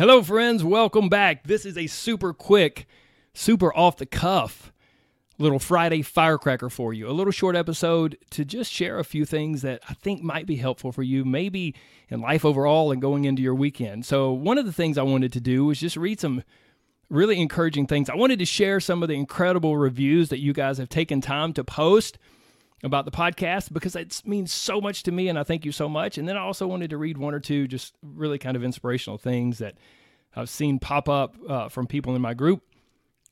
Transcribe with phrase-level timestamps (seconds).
[0.00, 0.64] Hello, friends.
[0.64, 1.44] Welcome back.
[1.44, 2.86] This is a super quick,
[3.34, 4.72] super off the cuff
[5.36, 7.06] little Friday firecracker for you.
[7.06, 10.56] A little short episode to just share a few things that I think might be
[10.56, 11.74] helpful for you, maybe
[12.08, 14.06] in life overall and going into your weekend.
[14.06, 16.44] So, one of the things I wanted to do was just read some
[17.10, 18.08] really encouraging things.
[18.08, 21.52] I wanted to share some of the incredible reviews that you guys have taken time
[21.52, 22.16] to post
[22.82, 25.88] about the podcast because it means so much to me and I thank you so
[25.88, 26.16] much.
[26.16, 29.18] And then I also wanted to read one or two just really kind of inspirational
[29.18, 29.76] things that
[30.34, 32.62] I've seen pop up uh, from people in my group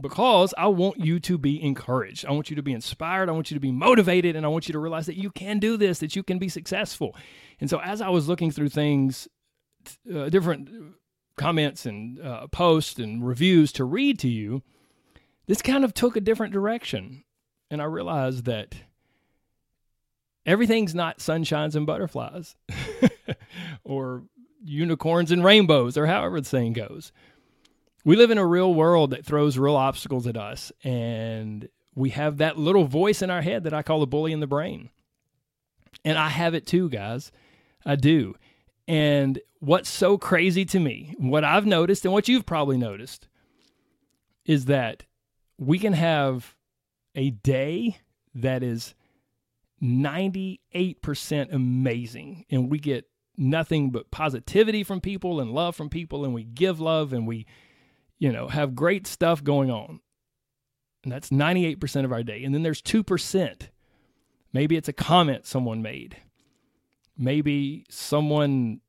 [0.00, 2.26] because I want you to be encouraged.
[2.26, 3.28] I want you to be inspired.
[3.28, 4.36] I want you to be motivated.
[4.36, 6.48] And I want you to realize that you can do this, that you can be
[6.48, 7.16] successful.
[7.60, 9.28] And so as I was looking through things,
[10.12, 10.68] uh, different
[11.36, 14.62] comments and uh, posts and reviews to read to you,
[15.46, 17.24] this kind of took a different direction.
[17.70, 18.74] And I realized that
[20.46, 22.56] everything's not sunshines and butterflies
[23.84, 24.24] or
[24.64, 27.12] unicorns and rainbows or however the saying goes.
[28.04, 32.38] We live in a real world that throws real obstacles at us and we have
[32.38, 34.90] that little voice in our head that I call the bully in the brain.
[36.04, 37.30] And I have it too, guys.
[37.86, 38.34] I do.
[38.88, 43.28] And what's so crazy to me, what I've noticed and what you've probably noticed
[44.44, 45.04] is that
[45.58, 46.54] we can have
[47.14, 47.98] a day
[48.34, 48.94] that is
[49.82, 53.06] 98% amazing and we get
[53.36, 57.46] nothing but positivity from people and love from people and we give love and we
[58.18, 60.00] you know have great stuff going on.
[61.02, 62.44] And that's 98% of our day.
[62.44, 63.68] And then there's 2%
[64.52, 66.16] maybe it's a comment someone made.
[67.18, 68.80] Maybe someone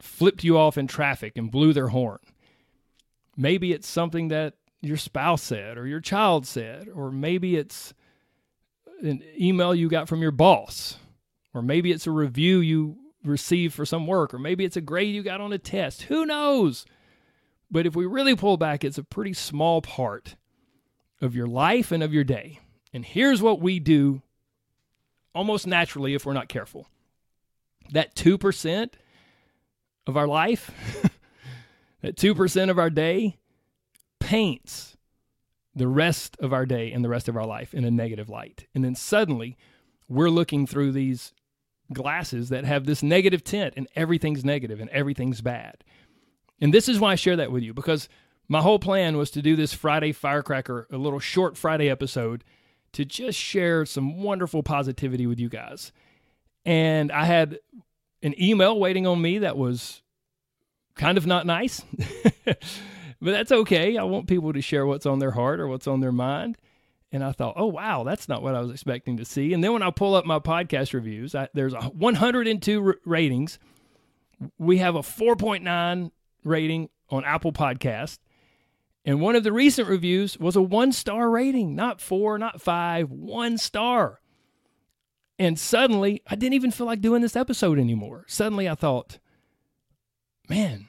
[0.00, 2.18] flipped you off in traffic and blew their horn.
[3.36, 7.94] Maybe it's something that your spouse said or your child said or maybe it's
[9.02, 10.96] an email you got from your boss,
[11.52, 15.14] or maybe it's a review you received for some work, or maybe it's a grade
[15.14, 16.02] you got on a test.
[16.02, 16.84] Who knows?
[17.70, 20.36] But if we really pull back, it's a pretty small part
[21.20, 22.60] of your life and of your day.
[22.92, 24.22] And here's what we do
[25.34, 26.86] almost naturally if we're not careful
[27.92, 28.90] that 2%
[30.06, 30.70] of our life,
[32.02, 33.36] that 2% of our day
[34.20, 34.96] paints
[35.74, 38.66] the rest of our day and the rest of our life in a negative light.
[38.74, 39.56] And then suddenly
[40.08, 41.32] we're looking through these
[41.94, 45.84] glasses that have this negative tint and everything's negative and everything's bad.
[46.60, 48.08] And this is why I share that with you because
[48.48, 52.44] my whole plan was to do this Friday firecracker, a little short Friday episode
[52.92, 55.92] to just share some wonderful positivity with you guys.
[56.64, 57.58] And I had
[58.22, 60.02] an email waiting on me that was
[60.94, 61.82] kind of not nice.
[62.44, 62.56] but
[63.20, 63.98] that's okay.
[63.98, 66.56] I want people to share what's on their heart or what's on their mind.
[67.14, 69.52] And I thought, oh, wow, that's not what I was expecting to see.
[69.52, 73.60] And then when I pull up my podcast reviews, I, there's a 102 r- ratings.
[74.58, 76.10] We have a 4.9
[76.42, 78.18] rating on Apple Podcast.
[79.04, 83.12] And one of the recent reviews was a one star rating, not four, not five,
[83.12, 84.20] one star.
[85.38, 88.24] And suddenly, I didn't even feel like doing this episode anymore.
[88.26, 89.20] Suddenly, I thought,
[90.48, 90.88] man,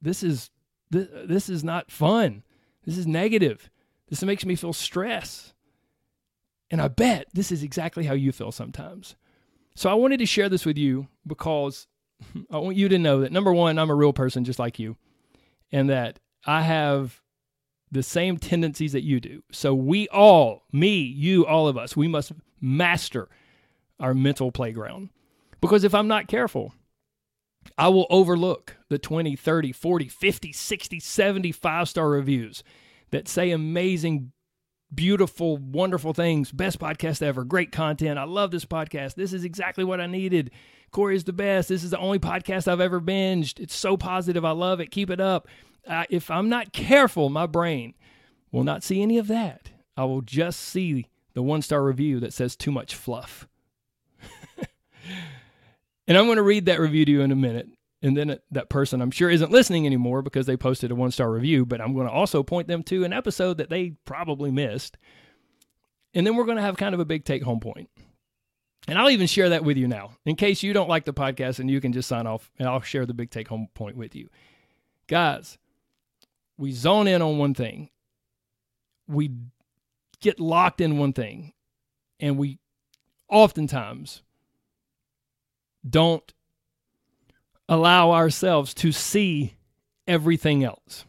[0.00, 0.48] this is
[0.90, 2.42] this, this is not fun.
[2.86, 3.68] This is negative.
[4.14, 5.54] This makes me feel stress.
[6.70, 9.16] And I bet this is exactly how you feel sometimes.
[9.74, 11.88] So I wanted to share this with you because
[12.48, 14.96] I want you to know that number one, I'm a real person just like you,
[15.72, 17.22] and that I have
[17.90, 19.42] the same tendencies that you do.
[19.50, 23.28] So we all, me, you, all of us, we must master
[23.98, 25.08] our mental playground.
[25.60, 26.72] Because if I'm not careful,
[27.76, 32.62] I will overlook the 20, 30, 40, 50, 60, 70 five star reviews
[33.10, 34.32] that say amazing,
[34.94, 36.52] beautiful, wonderful things.
[36.52, 37.44] Best podcast ever.
[37.44, 38.18] Great content.
[38.18, 39.14] I love this podcast.
[39.14, 40.50] This is exactly what I needed.
[40.90, 41.68] Corey is the best.
[41.68, 43.60] This is the only podcast I've ever binged.
[43.60, 44.44] It's so positive.
[44.44, 44.90] I love it.
[44.90, 45.48] Keep it up.
[45.86, 47.94] Uh, if I'm not careful, my brain
[48.52, 49.70] will not see any of that.
[49.96, 53.48] I will just see the one star review that says too much fluff.
[56.06, 57.68] And I'm going to read that review to you in a minute.
[58.04, 61.32] And then that person, I'm sure, isn't listening anymore because they posted a one star
[61.32, 64.98] review, but I'm going to also point them to an episode that they probably missed.
[66.12, 67.88] And then we're going to have kind of a big take home point.
[68.86, 71.60] And I'll even share that with you now in case you don't like the podcast
[71.60, 74.14] and you can just sign off and I'll share the big take home point with
[74.14, 74.28] you.
[75.06, 75.56] Guys,
[76.58, 77.88] we zone in on one thing.
[79.08, 79.30] We
[80.20, 81.54] get locked in one thing.
[82.20, 82.58] And we
[83.30, 84.22] oftentimes
[85.88, 86.34] don't
[87.68, 89.54] allow ourselves to see
[90.06, 91.04] everything else.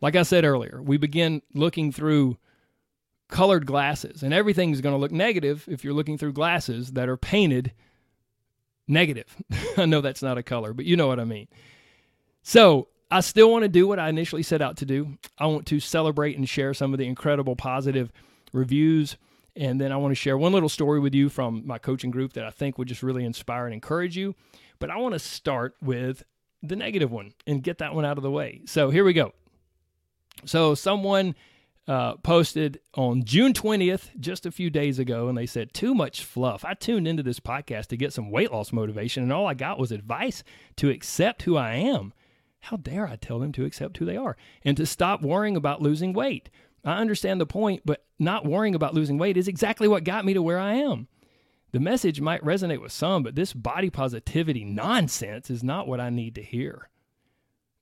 [0.00, 2.38] Like I said earlier, we begin looking through
[3.28, 7.16] colored glasses, and everything's going to look negative if you're looking through glasses that are
[7.16, 7.72] painted
[8.86, 9.36] negative.
[9.76, 11.48] I know that's not a color, but you know what I mean.
[12.42, 15.18] So I still want to do what I initially set out to do.
[15.38, 18.12] I want to celebrate and share some of the incredible positive
[18.52, 19.16] reviews.
[19.58, 22.34] And then I want to share one little story with you from my coaching group
[22.34, 24.36] that I think would just really inspire and encourage you.
[24.78, 26.22] But I want to start with
[26.62, 28.62] the negative one and get that one out of the way.
[28.66, 29.32] So here we go.
[30.44, 31.34] So someone
[31.88, 36.22] uh, posted on June 20th, just a few days ago, and they said, Too much
[36.22, 36.64] fluff.
[36.64, 39.78] I tuned into this podcast to get some weight loss motivation, and all I got
[39.78, 40.44] was advice
[40.76, 42.12] to accept who I am.
[42.60, 45.80] How dare I tell them to accept who they are and to stop worrying about
[45.80, 46.50] losing weight?
[46.84, 50.34] I understand the point, but not worrying about losing weight is exactly what got me
[50.34, 51.08] to where I am.
[51.72, 56.08] The message might resonate with some, but this body positivity nonsense is not what I
[56.08, 56.88] need to hear.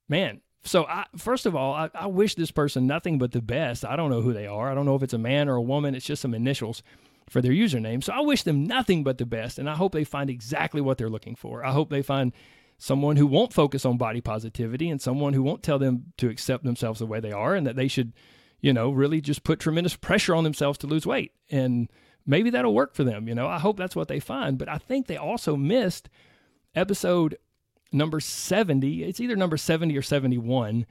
[0.09, 3.85] Man, so I, first of all, I, I wish this person nothing but the best.
[3.85, 4.69] I don't know who they are.
[4.69, 5.95] I don't know if it's a man or a woman.
[5.95, 6.83] It's just some initials
[7.29, 8.03] for their username.
[8.03, 10.97] So I wish them nothing but the best, and I hope they find exactly what
[10.97, 11.65] they're looking for.
[11.65, 12.33] I hope they find
[12.77, 16.63] someone who won't focus on body positivity and someone who won't tell them to accept
[16.63, 18.13] themselves the way they are and that they should,
[18.61, 21.33] you know, really just put tremendous pressure on themselves to lose weight.
[21.49, 21.89] And
[22.25, 23.27] maybe that'll work for them.
[23.27, 24.57] You know, I hope that's what they find.
[24.57, 26.09] But I think they also missed
[26.75, 27.37] episode
[27.91, 29.03] number 70.
[29.03, 30.85] It's either number 70 or 71.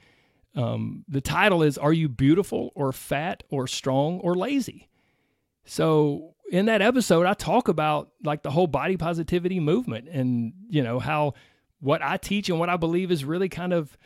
[0.55, 4.89] Um, the title is Are You Beautiful or Fat or Strong or Lazy?
[5.65, 10.83] So in that episode, I talk about like the whole body positivity movement and, you
[10.83, 11.35] know, how
[11.81, 13.99] what I teach and what I believe is really kind of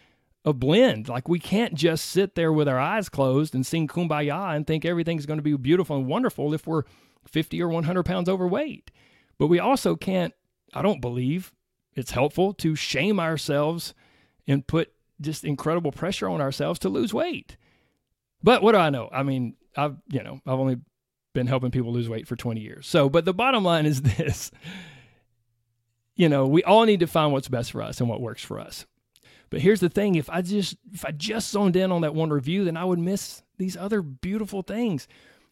[0.45, 1.09] a blend.
[1.09, 4.85] Like we can't just sit there with our eyes closed and sing kumbaya and think
[4.85, 6.85] everything's going to be beautiful and wonderful if we're
[7.27, 8.91] 50 or 100 pounds overweight.
[9.39, 10.35] But we also can't,
[10.75, 11.53] I don't believe
[11.95, 13.95] it's helpful to shame ourselves
[14.47, 17.57] and put just incredible pressure on ourselves to lose weight.
[18.43, 19.09] But what do I know?
[19.13, 20.79] I mean, I've, you know, I've only
[21.35, 22.87] been helping people lose weight for 20 years.
[22.87, 24.51] So, but the bottom line is this
[26.21, 28.61] you know, we all need to find what's best for us and what works for
[28.61, 28.85] us.
[29.51, 32.31] But here's the thing, if I just if I just zoned in on that one
[32.31, 35.09] review, then I would miss these other beautiful things.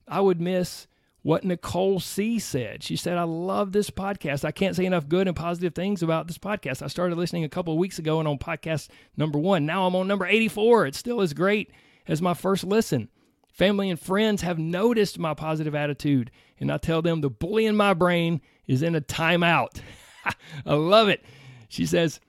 [0.07, 0.87] I would miss
[1.23, 2.83] what Nicole C said.
[2.83, 4.45] She said, I love this podcast.
[4.45, 6.81] I can't say enough good and positive things about this podcast.
[6.81, 9.67] I started listening a couple of weeks ago and on podcast number one.
[9.67, 10.87] Now I'm on number 84.
[10.87, 11.71] It still is great
[12.07, 13.09] as my first listen.
[13.53, 16.31] Family and friends have noticed my positive attitude,
[16.61, 19.81] and I tell them the bully in my brain is in a timeout.
[20.65, 21.25] I love it.
[21.69, 22.21] She says,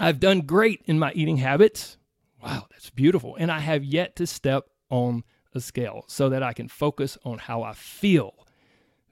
[0.00, 1.98] I've done great in my eating habits.
[2.42, 3.36] Wow, that's beautiful.
[3.36, 5.24] And I have yet to step on
[5.54, 8.46] a scale so that I can focus on how I feel.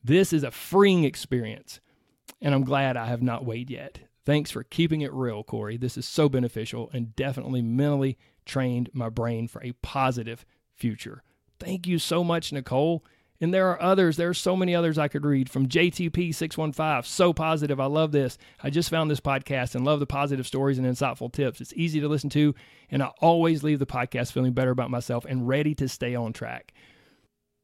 [0.03, 1.81] This is a freeing experience,
[2.41, 3.99] and I'm glad I have not weighed yet.
[4.25, 5.77] Thanks for keeping it real, Corey.
[5.77, 11.23] This is so beneficial and definitely mentally trained my brain for a positive future.
[11.59, 13.05] Thank you so much, Nicole.
[13.41, 14.17] And there are others.
[14.17, 17.05] There are so many others I could read from JTP615.
[17.05, 17.79] So positive.
[17.79, 18.37] I love this.
[18.63, 21.61] I just found this podcast and love the positive stories and insightful tips.
[21.61, 22.55] It's easy to listen to,
[22.91, 26.33] and I always leave the podcast feeling better about myself and ready to stay on
[26.33, 26.73] track.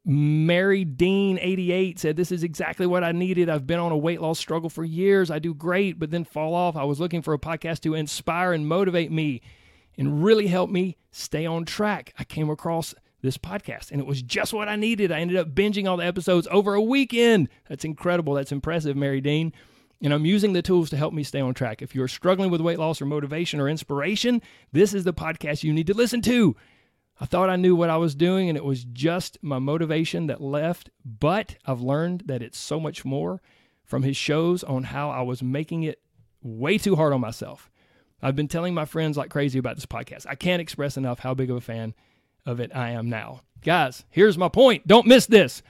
[0.07, 3.49] Mary Dean 88 said, This is exactly what I needed.
[3.49, 5.31] I've been on a weight loss struggle for years.
[5.31, 6.77] I do great, but then fall off.
[6.77, 9.41] I was looking for a podcast to inspire and motivate me
[9.97, 12.13] and really help me stay on track.
[12.19, 13.91] I came across this podcast.
[13.91, 15.11] And it was just what I needed.
[15.11, 17.49] I ended up binging all the episodes over a weekend.
[17.69, 18.35] That's incredible.
[18.35, 19.53] That's impressive, Mary Dean.
[20.03, 21.81] And I'm using the tools to help me stay on track.
[21.81, 25.73] If you're struggling with weight loss or motivation or inspiration, this is the podcast you
[25.73, 26.55] need to listen to.
[27.19, 30.43] I thought I knew what I was doing and it was just my motivation that
[30.43, 33.41] left, but I've learned that it's so much more
[33.85, 36.01] from his shows on how I was making it
[36.43, 37.71] way too hard on myself.
[38.21, 40.27] I've been telling my friends like crazy about this podcast.
[40.29, 41.95] I can't express enough how big of a fan
[42.47, 43.43] of it I am now.
[43.63, 44.87] Guys, here's my point.
[44.87, 45.63] Don't miss this.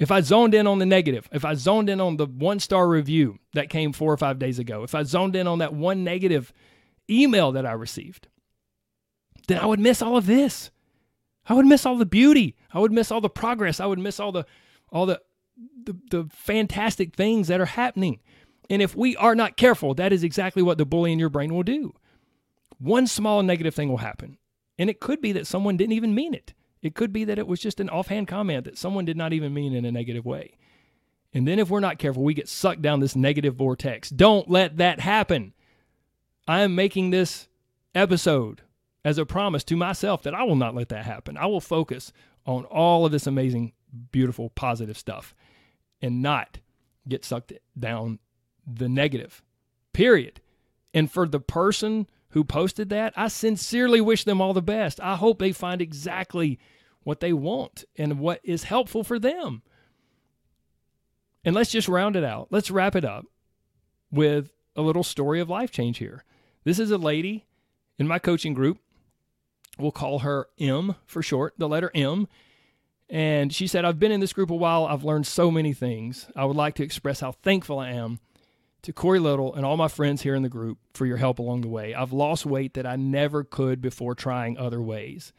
[0.00, 2.88] If I zoned in on the negative, if I zoned in on the one star
[2.88, 6.02] review that came four or five days ago, if I zoned in on that one
[6.02, 6.52] negative
[7.08, 8.26] email that I received,
[9.46, 10.70] then I would miss all of this.
[11.46, 12.56] I would miss all the beauty.
[12.72, 13.78] I would miss all the progress.
[13.78, 14.46] I would miss all the
[14.90, 15.20] all the
[15.84, 18.20] the, the fantastic things that are happening.
[18.70, 21.54] And if we are not careful, that is exactly what the bully in your brain
[21.54, 21.94] will do.
[22.78, 24.38] One small negative thing will happen.
[24.78, 26.54] And it could be that someone didn't even mean it.
[26.82, 29.54] It could be that it was just an offhand comment that someone did not even
[29.54, 30.56] mean in a negative way.
[31.32, 34.10] And then if we're not careful, we get sucked down this negative vortex.
[34.10, 35.52] Don't let that happen.
[36.46, 37.48] I am making this
[37.94, 38.62] episode
[39.04, 41.36] as a promise to myself that I will not let that happen.
[41.36, 42.12] I will focus
[42.46, 43.72] on all of this amazing,
[44.12, 45.34] beautiful, positive stuff
[46.02, 46.58] and not
[47.08, 48.18] get sucked down
[48.66, 49.42] the negative.
[49.92, 50.40] Period.
[50.92, 55.00] And for the person who posted that, I sincerely wish them all the best.
[55.00, 56.58] I hope they find exactly
[57.04, 59.62] what they want and what is helpful for them.
[61.44, 62.48] And let's just round it out.
[62.50, 63.26] Let's wrap it up
[64.10, 66.24] with a little story of life change here.
[66.64, 67.46] This is a lady
[68.00, 68.78] in my coaching group.
[69.78, 72.26] We'll call her M for short, the letter M.
[73.08, 74.86] And she said, I've been in this group a while.
[74.86, 76.26] I've learned so many things.
[76.34, 78.18] I would like to express how thankful I am
[78.84, 81.62] to Corey Little and all my friends here in the group for your help along
[81.62, 81.94] the way.
[81.94, 85.32] I've lost weight that I never could before trying other ways.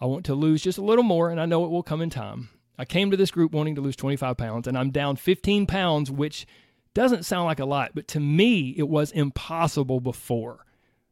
[0.00, 2.10] I want to lose just a little more, and I know it will come in
[2.10, 2.50] time.
[2.76, 6.10] I came to this group wanting to lose 25 pounds, and I'm down 15 pounds,
[6.10, 6.46] which
[6.92, 10.66] doesn't sound like a lot, but to me, it was impossible before.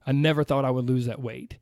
[0.06, 1.56] I never thought I would lose that weight.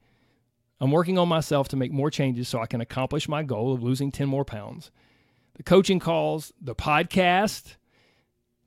[0.80, 3.82] I'm working on myself to make more changes so I can accomplish my goal of
[3.82, 4.90] losing 10 more pounds.
[5.54, 7.76] The coaching calls, the podcast,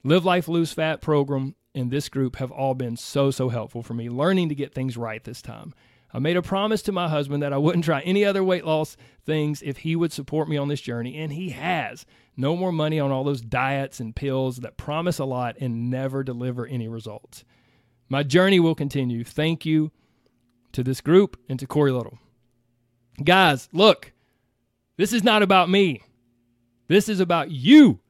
[0.05, 3.93] Live Life Lose Fat program, and this group have all been so, so helpful for
[3.93, 5.73] me learning to get things right this time.
[6.13, 8.97] I made a promise to my husband that I wouldn't try any other weight loss
[9.25, 12.05] things if he would support me on this journey, and he has.
[12.35, 16.21] No more money on all those diets and pills that promise a lot and never
[16.21, 17.45] deliver any results.
[18.09, 19.23] My journey will continue.
[19.23, 19.91] Thank you
[20.73, 22.19] to this group and to Corey Little.
[23.23, 24.11] Guys, look,
[24.97, 26.01] this is not about me.
[26.89, 28.01] This is about you.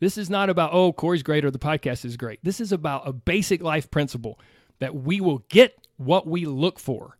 [0.00, 2.40] This is not about, oh, Corey's great or the podcast is great.
[2.42, 4.38] This is about a basic life principle
[4.78, 7.16] that we will get what we look for.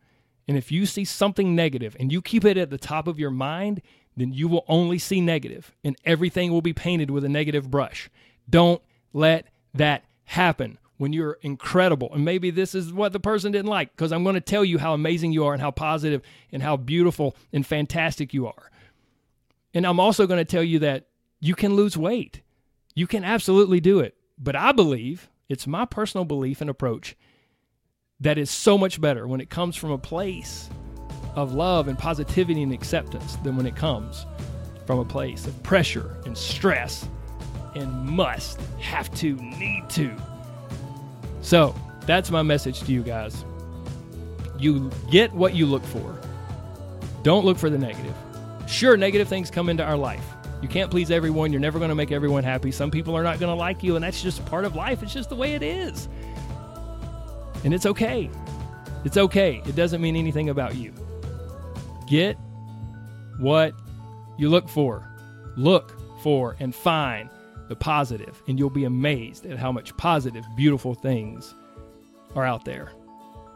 [0.46, 3.30] And if you see something negative and you keep it at the top of your
[3.30, 3.82] mind,
[4.16, 8.08] then you will only see negative and everything will be painted with a negative brush.
[8.48, 8.82] Don't
[9.12, 12.10] let that happen when you're incredible.
[12.12, 14.78] And maybe this is what the person didn't like because I'm going to tell you
[14.78, 18.70] how amazing you are and how positive and how beautiful and fantastic you are.
[19.74, 21.06] And I'm also going to tell you that
[21.40, 22.42] you can lose weight.
[22.98, 24.16] You can absolutely do it.
[24.36, 27.14] But I believe, it's my personal belief and approach
[28.18, 30.68] that is so much better when it comes from a place
[31.36, 34.26] of love and positivity and acceptance than when it comes
[34.84, 37.08] from a place of pressure and stress
[37.76, 40.10] and must, have to, need to.
[41.40, 43.44] So that's my message to you guys.
[44.58, 46.18] You get what you look for.
[47.22, 48.16] Don't look for the negative.
[48.66, 50.24] Sure, negative things come into our life.
[50.60, 51.52] You can't please everyone.
[51.52, 52.70] You're never going to make everyone happy.
[52.72, 55.02] Some people are not going to like you, and that's just part of life.
[55.02, 56.08] It's just the way it is.
[57.64, 58.30] And it's okay.
[59.04, 59.62] It's okay.
[59.66, 60.92] It doesn't mean anything about you.
[62.08, 62.36] Get
[63.38, 63.72] what
[64.36, 65.08] you look for.
[65.56, 67.30] Look for and find
[67.68, 71.54] the positive, and you'll be amazed at how much positive, beautiful things
[72.34, 72.92] are out there.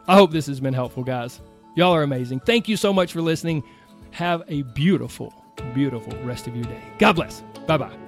[0.07, 1.41] I hope this has been helpful, guys.
[1.75, 2.39] Y'all are amazing.
[2.41, 3.63] Thank you so much for listening.
[4.11, 5.33] Have a beautiful,
[5.73, 6.83] beautiful rest of your day.
[6.97, 7.41] God bless.
[7.67, 8.02] Bye bye.